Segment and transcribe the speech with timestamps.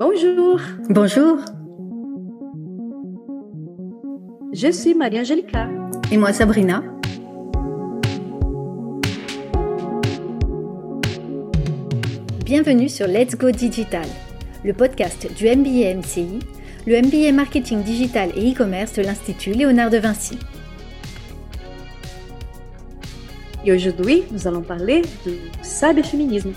[0.00, 0.58] Bonjour.
[0.88, 1.36] Bonjour.
[4.50, 5.68] Je suis Marie-Angelica.
[6.10, 6.82] Et moi Sabrina.
[12.46, 14.06] Bienvenue sur Let's Go Digital,
[14.64, 16.38] le podcast du MBA MCI,
[16.86, 20.38] le MBA Marketing Digital et e-commerce de l'Institut Léonard de Vinci.
[23.66, 26.54] Et aujourd'hui, nous allons parler de cyberféminisme.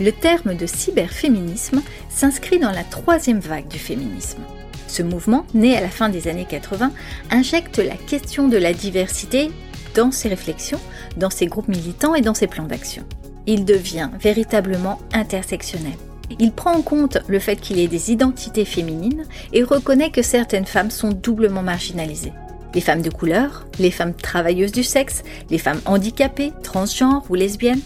[0.00, 4.40] Le terme de cyberféminisme s'inscrit dans la troisième vague du féminisme.
[4.86, 6.90] Ce mouvement, né à la fin des années 80,
[7.30, 9.50] injecte la question de la diversité
[9.94, 10.80] dans ses réflexions,
[11.16, 13.04] dans ses groupes militants et dans ses plans d'action.
[13.46, 15.96] Il devient véritablement intersectionnel.
[16.38, 20.22] Il prend en compte le fait qu'il y ait des identités féminines et reconnaît que
[20.22, 22.32] certaines femmes sont doublement marginalisées
[22.74, 27.80] les femmes de couleur, les femmes travailleuses du sexe, les femmes handicapées, transgenres ou lesbiennes.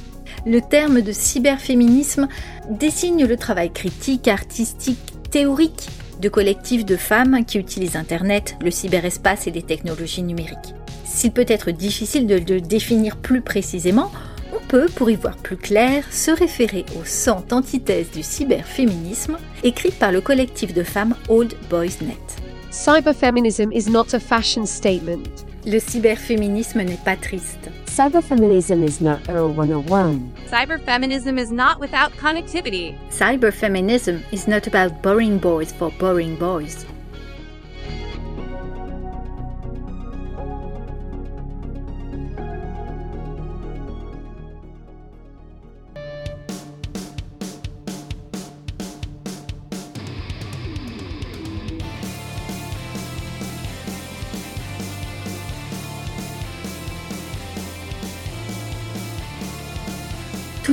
[0.47, 2.29] Le terme de cyberféminisme
[2.71, 4.99] désigne le travail critique, artistique,
[5.31, 5.89] théorique
[6.21, 10.75] de collectifs de femmes qui utilisent Internet, le cyberespace et les technologies numériques.
[11.05, 14.11] S'il peut être difficile de le définir plus précisément,
[14.55, 19.99] on peut, pour y voir plus clair, se référer aux 100 antithèses du cyberféminisme écrites
[19.99, 22.19] par le collectif de femmes Old Boys Net.
[22.71, 25.45] Cyberfeminism is not a fashion statement.
[25.67, 27.71] Le cyberféminisme n'est pas triste.
[27.87, 30.31] Cyberfeminism is not Earl 101.
[30.51, 32.95] Cyberfeminism is not without connectivity.
[33.11, 36.85] Cyberfeminism is not about boring boys for boring boys.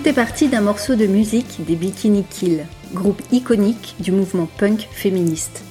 [0.01, 4.87] Tout est parti d'un morceau de musique des Bikini Kill, groupe iconique du mouvement punk
[4.91, 5.63] féministe.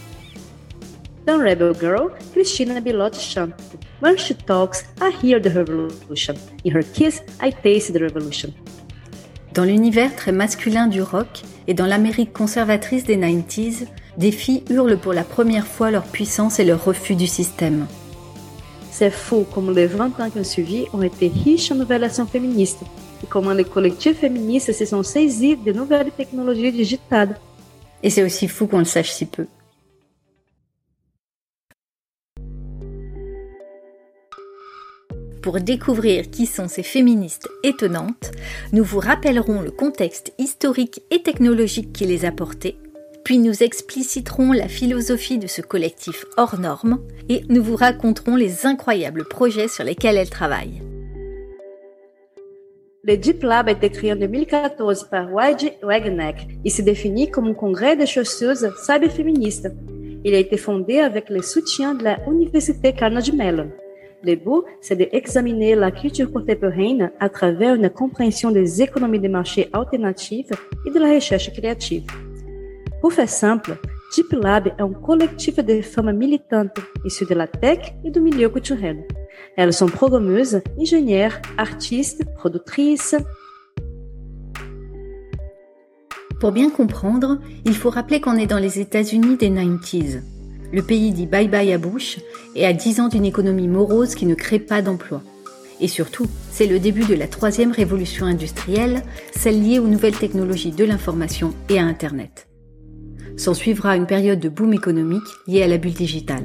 [1.26, 3.54] Dans Rebel Girl, Christina Bilotti chante
[4.00, 6.36] When she talks, I hear the revolution.
[6.64, 8.52] In her kiss, I taste the revolution.
[9.52, 14.98] Dans l'univers très masculin du rock et dans l'Amérique conservatrice des 90s, des filles hurlent
[14.98, 17.88] pour la première fois leur puissance et leur refus du système.
[18.92, 22.26] C'est fou comme les 20 ans qui ont suivi ont été riches en nouvelles actions
[22.26, 22.84] féministes
[23.22, 27.38] et comment les collectifs féministes se sont saisis de nouvelles technologies digitales.
[28.02, 29.46] Et c'est aussi fou qu'on le sache si peu.
[35.42, 38.30] Pour découvrir qui sont ces féministes étonnantes,
[38.72, 42.76] nous vous rappellerons le contexte historique et technologique qui les a portées,
[43.24, 47.00] puis nous expliciterons la philosophie de ce collectif hors norme
[47.30, 50.82] et nous vous raconterons les incroyables projets sur lesquels elles travaillent.
[53.02, 57.46] Le Deep Lab a été créé en 2014 par Wade Wagneck et se définit comme
[57.46, 59.70] un congrès de chercheuses cyberféministes.
[60.22, 63.70] Il a été fondé avec le soutien de la Université Carnegie Mellon.
[64.22, 69.70] Le but, c'est d'examiner la culture contemporaine à travers une compréhension des économies de marché
[69.72, 70.50] alternatives
[70.86, 72.04] et de la recherche créative.
[73.00, 73.78] Pour faire simple,
[74.12, 78.50] Deep Lab é um coletivo de femmes militantes issues de la tech e do milieu
[78.50, 79.06] culturel.
[79.56, 83.14] Elles sont programmeuses, ingénieures, artistes, productrices.
[86.40, 90.22] Pour bien comprendre, il faut rappeler qu'on est dans les États-Unis des 90s.
[90.72, 92.18] Le pays dit bye bye à Bush
[92.56, 95.22] et à 10 ans d'une économie morose qui ne crée pas d'emplois.
[95.80, 100.72] Et surtout, c'est le début de la troisième révolution industrielle, celle liée aux nouvelles technologies
[100.72, 102.49] de l'information et à Internet.
[103.40, 106.44] S'en suivra une période de boom économique liée à la bulle digitale.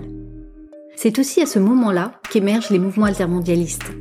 [0.95, 3.91] C'est aussi à ce moment-là qu'émergent les mouvements altermondialistes.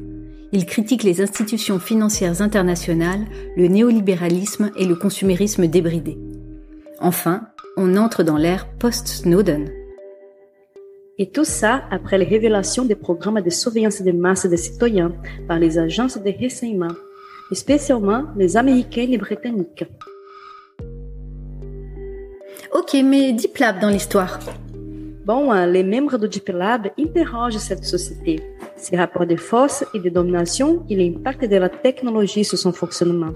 [0.52, 6.16] Ils critiquent les institutions financières internationales, le néolibéralisme et le consumérisme débridé.
[7.00, 9.72] Enfin, on entre dans l'ère post-Snowden.
[11.18, 15.10] Et tout ça après les révélations des programmes de surveillance de masse des citoyens
[15.48, 16.94] par les agences de renseignement,
[17.50, 19.84] spécialement les américaines et britanniques.
[22.76, 24.40] Ok, mais Deep Lab dans l'histoire.
[25.24, 28.42] Bon, les membres du Deep Lab interrogent cette société,
[28.76, 33.32] ses rapports de force et de domination et l'impact de la technologie sur son fonctionnement.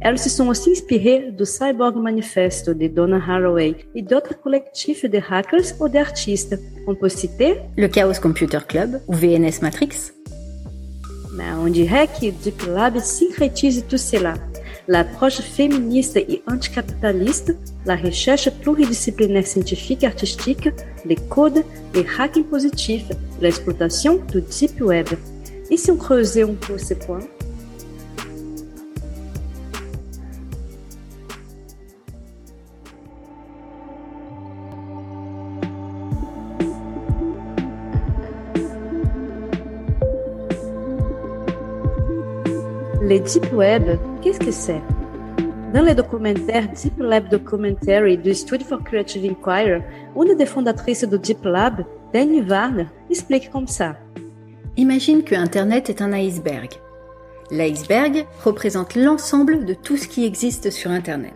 [0.00, 5.20] Elles se sont aussi inspirées du Cyborg Manifesto de Donna Haraway et d'autres collectifs de
[5.30, 6.58] hackers ou d'artistes.
[6.86, 10.12] On peut citer le Chaos Computer Club ou VNS Matrix.
[11.34, 14.32] Mais on dirait que Deep Lab syncrétise tout cela
[14.90, 17.56] l'approche féministe et anticapitaliste,
[17.86, 20.68] la recherche pluridisciplinaire scientifique et artistique,
[21.06, 21.62] les codes,
[21.94, 23.06] les hacking positifs,
[23.40, 25.06] l'exploitation du Deep Web.
[25.70, 27.20] Et si on creusait un peu ces points?
[43.02, 44.82] Les deep web qu'est-ce que c'est?
[45.72, 49.82] Dans le documentaire Deep Lab Documentary du Studio for Creative Inquiry,
[50.16, 53.96] une des fondatrices du Deep Lab, Danny Varner, explique comme ça.
[54.76, 56.70] Imagine que Internet est un iceberg.
[57.50, 61.34] L'iceberg représente l'ensemble de tout ce qui existe sur Internet.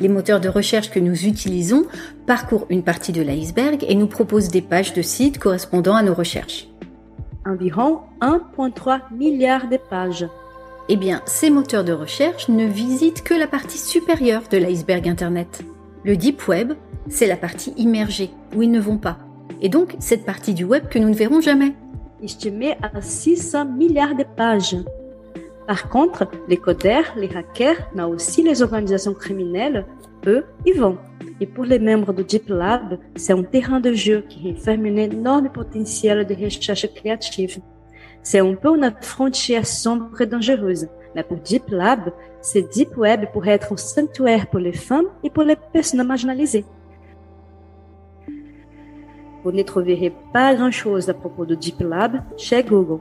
[0.00, 1.84] Les moteurs de recherche que nous utilisons
[2.26, 6.14] parcourent une partie de l'iceberg et nous proposent des pages de sites correspondant à nos
[6.14, 6.68] recherches.
[7.44, 10.26] Environ 1,3 milliard de pages.
[10.88, 15.62] Eh bien, ces moteurs de recherche ne visitent que la partie supérieure de l'iceberg Internet.
[16.04, 16.72] Le Deep Web,
[17.08, 19.18] c'est la partie immergée, où ils ne vont pas.
[19.60, 21.72] Et donc, cette partie du web que nous ne verrons jamais.
[22.20, 24.76] Estimée à 600 milliards de pages.
[25.68, 29.86] Par contre, les codeurs, les hackers, mais aussi les organisations criminelles,
[30.26, 30.98] eux, y vont.
[31.40, 34.96] Et pour les membres du Deep Lab, c'est un terrain de jeu qui renferme un
[34.96, 37.60] énorme potentiel de recherche créative.
[38.22, 40.88] C'est un peu une frontière sombre et dangereuse.
[41.14, 45.30] Mais pour Deep Lab, ce Deep Web pourrait être un sanctuaire pour les femmes et
[45.30, 46.64] pour les personnes marginalisées.
[49.44, 53.00] Vous ne trouverez pas grand-chose à propos de Deep Lab chez Google.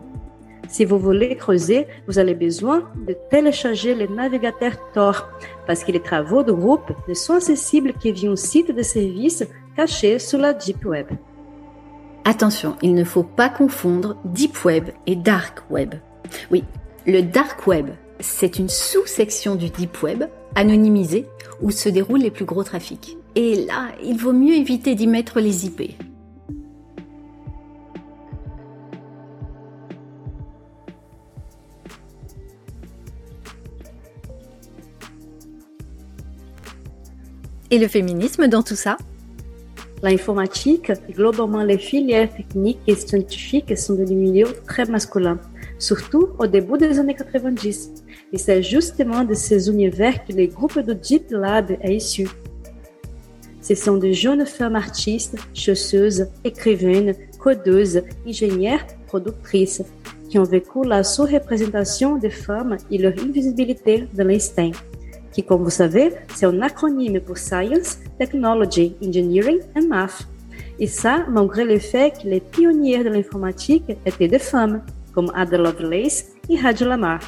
[0.67, 5.29] Si vous voulez creuser, vous avez besoin de télécharger le navigateur Tor,
[5.67, 9.43] parce que les travaux de groupe ne sont accessibles que via un site de service
[9.75, 11.07] caché sur la Deep Web.
[12.23, 15.95] Attention, il ne faut pas confondre Deep Web et Dark Web.
[16.51, 16.63] Oui,
[17.07, 17.89] le Dark Web,
[18.19, 20.25] c'est une sous-section du Deep Web,
[20.55, 21.25] anonymisée,
[21.61, 23.17] où se déroulent les plus gros trafics.
[23.35, 25.81] Et là, il vaut mieux éviter d'y mettre les IP.
[37.71, 38.97] Et le féminisme dans tout ça?
[40.03, 45.39] L'informatique et globalement les filières techniques et scientifiques sont des milieux très masculins,
[45.77, 47.91] surtout au début des années 90.
[48.33, 52.27] Et c'est justement de ces univers que le groupe de Deep Lab est issu.
[53.61, 59.83] Ce sont de jeunes femmes artistes, chausseuses, écrivaines, codeuses, ingénieures, productrices,
[60.27, 64.71] qui ont vécu la sous-représentation des femmes et leur invisibilité dans l'instinct
[65.31, 70.27] qui, comme vous savez, c'est un acronyme pour Science, Technology, Engineering and Math.
[70.79, 74.81] Et ça, malgré le fait que les pionnières de l'informatique étaient des femmes,
[75.13, 77.19] comme Ada Lovelace et Hadi Lamar.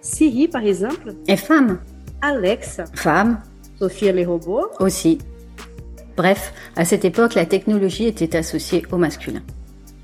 [0.00, 1.78] Siri, par exemple, est femme.
[2.20, 3.40] Alexa, Femme
[3.78, 5.18] Sophia les robots, aussi.
[6.16, 9.42] Bref, à cette époque, la technologie était associée au masculin.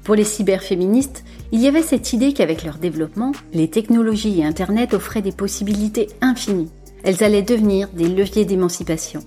[0.03, 4.93] Pour les cyberféministes, il y avait cette idée qu'avec leur développement, les technologies et Internet
[4.95, 6.71] offraient des possibilités infinies.
[7.05, 9.21] Elles allaient devenir des leviers d'émancipation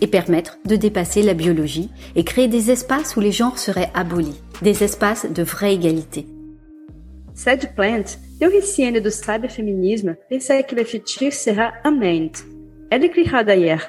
[0.00, 4.40] et permettre de dépasser la biologie et créer des espaces où les genres seraient abolis,
[4.62, 6.26] des espaces de vraie égalité.
[7.34, 8.04] Sad Plant,
[8.40, 11.72] théoricienne du cyberféminisme, pensait que le futur sera.
[12.90, 13.86] Elle écrira d'ailleurs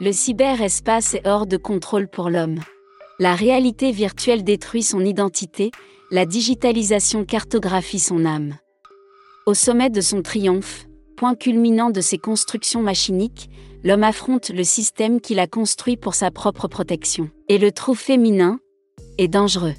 [0.00, 2.58] Le cyberespace est hors de contrôle pour l'homme.
[3.20, 5.70] La réalité virtuelle détruit son identité,
[6.10, 8.56] la digitalisation cartographie son âme.
[9.46, 10.87] Au sommet de son triomphe,
[11.18, 13.50] point culminant de ses constructions machiniques,
[13.82, 17.28] l'homme affronte le système qu'il a construit pour sa propre protection.
[17.48, 18.60] Et le trou féminin
[19.18, 19.74] est dangereux.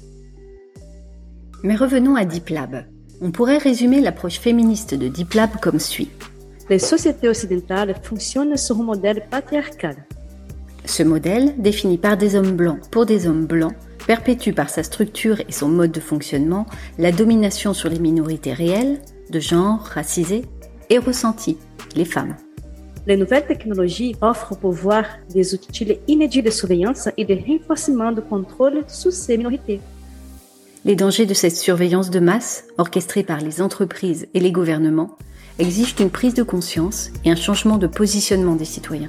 [1.62, 2.84] Mais revenons à Deep Lab.
[3.22, 6.10] On pourrait résumer l'approche féministe de Deep Lab comme suit.
[6.68, 9.96] Les sociétés occidentales fonctionnent sur un modèle patriarcal.
[10.84, 13.74] Ce modèle, défini par des hommes blancs pour des hommes blancs,
[14.06, 16.66] perpétue par sa structure et son mode de fonctionnement
[16.98, 20.44] la domination sur les minorités réelles, de genre, racisées,
[20.90, 21.56] et ressenties,
[21.96, 22.36] les femmes.
[23.06, 28.20] Les nouvelles technologies offrent au pouvoir des outils inédits de surveillance et de renforcement de
[28.20, 29.80] contrôle sous ces minorités.
[30.84, 35.16] Les dangers de cette surveillance de masse, orchestrée par les entreprises et les gouvernements,
[35.58, 39.08] exigent une prise de conscience et un changement de positionnement des citoyens.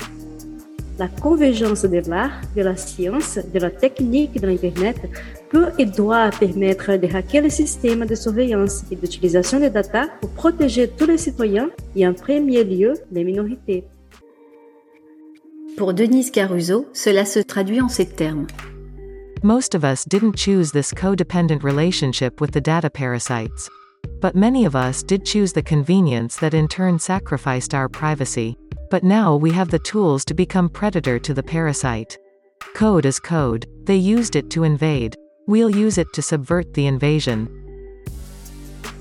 [1.01, 4.97] La convergence de l'art, de la science, de la technique et de l'Internet
[5.49, 10.29] peut et doit permettre de hacker le système de surveillance et d'utilisation des data pour
[10.29, 13.83] protéger tous les citoyens et en premier lieu les minorités.
[15.75, 18.45] Pour Denise Caruso, cela se traduit en ces termes.
[19.41, 23.71] Most of us didn't choose this codependent relationship with the data parasites.
[24.21, 28.55] But many of us did choose the convenience that in turn sacrificed our privacy.
[28.91, 32.17] But now we have the tools to become predator to the parasite.
[32.75, 35.15] Code is code, they used it to invade.
[35.47, 37.47] We'll use it to subvert the invasion.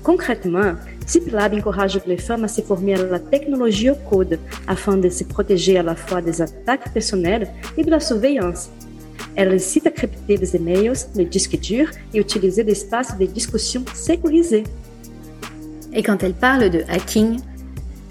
[0.03, 5.09] Concrètement, CIPLab encourage les femmes à se former à la technologie au code afin de
[5.09, 8.69] se protéger à la fois des attaques personnelles et de la surveillance.
[9.35, 13.83] Elle incite à crypter des emails, les disques durs et utiliser des espaces de discussion
[13.93, 14.63] sécurisés.
[15.91, 17.41] Et quand elle parle de hacking,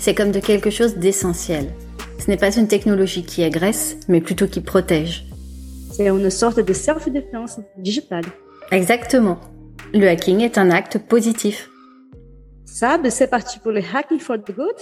[0.00, 1.74] C'est comme de quelque chose d'essentiel.
[2.18, 5.26] Ce n'est pas une technologie qui agresse, mais plutôt qui protège.
[5.92, 8.24] C'est une sorte de self-défense digitale.
[8.70, 9.38] Exactement.
[9.92, 11.68] Le hacking est un acte positif.
[12.64, 14.76] Sabe, c'est parti pour le Hacking for the Good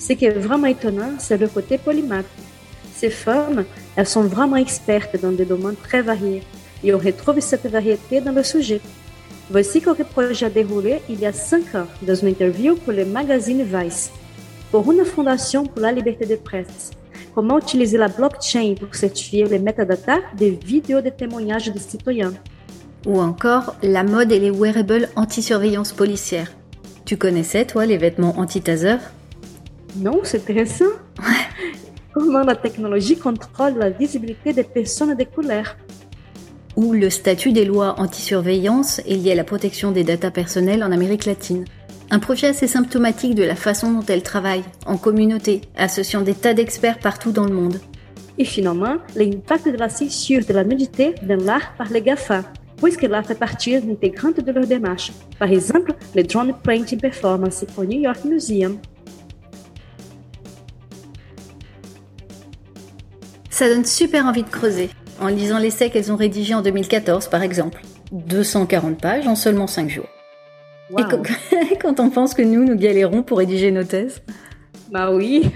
[0.00, 2.26] Ce qui est vraiment étonnant, c'est le côté polymathe.
[2.98, 3.64] Ces femmes,
[3.94, 6.42] elles sont vraiment expertes dans des domaines très variés
[6.82, 8.80] et on retrouve cette variété dans le sujet.
[9.48, 13.62] Voici quelques projets déroulés il y a cinq ans dans une interview pour le magazine
[13.62, 14.10] Vice.
[14.72, 16.90] Pour une fondation pour la liberté de presse,
[17.36, 22.34] comment utiliser la blockchain pour certifier les métadatas des vidéos de témoignages de citoyens?
[23.06, 26.50] Ou encore la mode et les wearables anti-surveillance policière.
[27.04, 28.96] Tu connaissais, toi, les vêtements anti-taser?
[29.94, 30.92] Non, c'est intéressant.
[32.18, 35.76] Comment la technologie contrôle la visibilité des personnes de couleur.
[36.74, 40.90] Ou le statut des lois anti-surveillance est lié à la protection des datas personnelles en
[40.90, 41.64] Amérique latine.
[42.10, 46.54] Un projet assez symptomatique de la façon dont elle travaille, en communauté, associant des tas
[46.54, 47.78] d'experts partout dans le monde.
[48.36, 52.42] Et finalement, l'impact de la censure de la nudité dans l'art par les GAFA,
[52.82, 55.12] puisque l'art fait partie intégrante de leur démarche.
[55.38, 58.78] Par exemple, le drone printing performance au New York Museum.
[63.58, 64.88] Ça donne super envie de creuser,
[65.20, 67.82] en lisant l'essai qu'elles ont rédigé en 2014 par exemple.
[68.12, 70.06] 240 pages en seulement 5 jours.
[70.96, 71.02] Et
[71.82, 74.22] quand, on pense que nous, nous galérons pour rédiger nos thèses
[74.92, 75.50] Bah oui.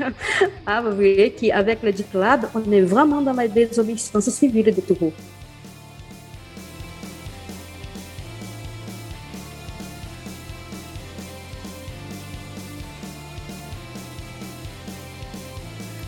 [0.67, 5.13] Ah, vous voyez qu'avec le GitLab, on est vraiment dans la désobéissance civile de tout.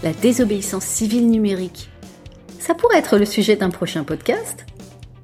[0.05, 1.89] La désobéissance civile numérique.
[2.59, 4.67] Ça pourrait être le sujet d'un prochain podcast.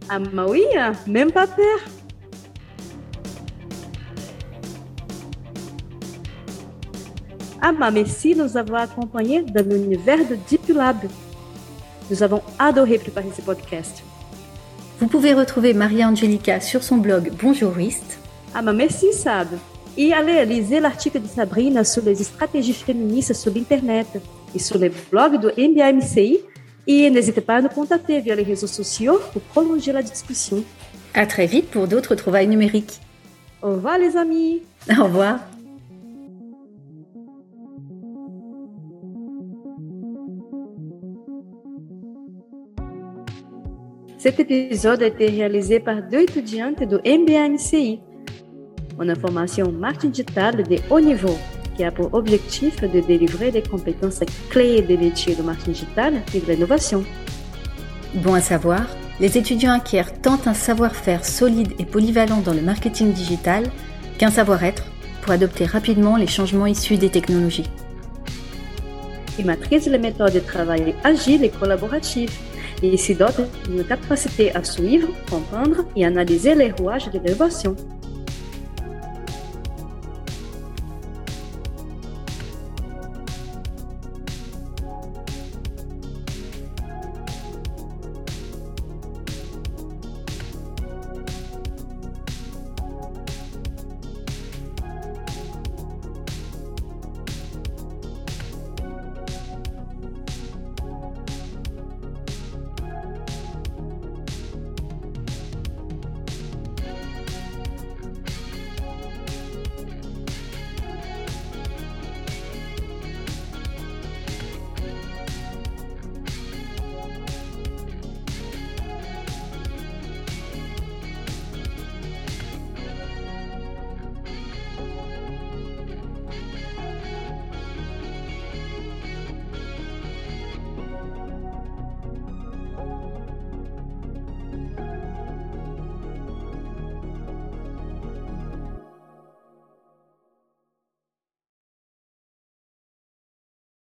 [0.08, 0.62] Ah bah oui,
[1.06, 1.78] même pas peur.
[7.60, 10.96] Ah bah merci de nous avoir accompagnés dans l'univers de Deep Lab.
[12.10, 14.02] Nous avons adoré préparer ce podcast.
[14.98, 18.18] Vous pouvez retrouver Maria Angelica sur son blog Bonjouriste.
[18.54, 19.48] Ah bah merci Sab.
[19.98, 24.06] Et allez lisez l'article de Sabrina sur les stratégies féministes sur l'Internet
[24.54, 26.38] et sur le blog do MBAMCI.
[26.86, 30.64] Et n'hésitez pas à nous contacter via les réseaux sociaux pour prolonger la discussion.
[31.14, 33.00] À très vite pour d'autres trouvailles numériques.
[33.62, 34.62] Au revoir les amis.
[34.98, 35.40] Au revoir.
[44.18, 48.00] Cet épisode a été réalisé par deux étudiantes do MBAMCI,
[49.00, 51.38] une formation marketing digital de haut niveau
[51.80, 54.20] qui a pour objectif de délivrer des compétences
[54.50, 57.02] clés des métiers de marketing digital et de l'innovation.
[58.16, 58.82] Bon à savoir,
[59.18, 63.64] les étudiants acquièrent tant un savoir-faire solide et polyvalent dans le marketing digital
[64.18, 64.84] qu'un savoir-être
[65.22, 67.70] pour adopter rapidement les changements issus des technologies.
[69.38, 72.36] Ils maîtrisent les méthodes de travail agiles et collaboratives
[72.82, 77.74] et s'y dotent d'une capacité à suivre, comprendre et analyser les rouages de l'innovation.